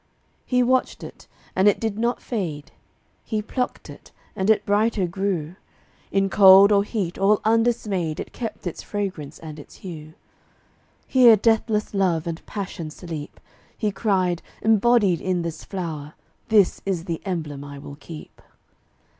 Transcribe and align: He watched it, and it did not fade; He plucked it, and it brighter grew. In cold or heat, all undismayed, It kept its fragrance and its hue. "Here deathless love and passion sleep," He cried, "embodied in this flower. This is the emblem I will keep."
He 0.47 0.63
watched 0.63 1.03
it, 1.03 1.27
and 1.55 1.67
it 1.67 1.79
did 1.79 1.99
not 1.99 2.23
fade; 2.23 2.71
He 3.23 3.39
plucked 3.39 3.87
it, 3.87 4.11
and 4.35 4.49
it 4.49 4.65
brighter 4.65 5.05
grew. 5.05 5.57
In 6.11 6.27
cold 6.27 6.71
or 6.71 6.83
heat, 6.83 7.19
all 7.19 7.39
undismayed, 7.45 8.19
It 8.19 8.33
kept 8.33 8.65
its 8.65 8.81
fragrance 8.81 9.37
and 9.37 9.59
its 9.59 9.75
hue. 9.85 10.15
"Here 11.05 11.35
deathless 11.35 11.93
love 11.93 12.25
and 12.25 12.43
passion 12.47 12.89
sleep," 12.89 13.39
He 13.77 13.91
cried, 13.91 14.41
"embodied 14.63 15.21
in 15.21 15.43
this 15.43 15.63
flower. 15.63 16.15
This 16.47 16.81
is 16.83 17.05
the 17.05 17.21
emblem 17.23 17.63
I 17.63 17.77
will 17.77 17.97
keep." 17.97 18.41